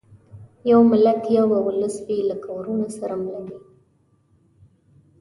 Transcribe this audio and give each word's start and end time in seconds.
یو 0.71 0.79
ملت 0.91 1.21
یو 1.37 1.45
به 1.51 1.57
اولس 1.65 1.95
وي 2.05 2.17
لکه 2.29 2.49
وروڼه 2.57 2.89
سره 2.99 3.15
مله 3.25 3.39
وي 3.57 3.57